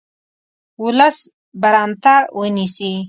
ولس 0.83 1.17
برمته 1.61 2.15
ونیسي. 2.39 2.91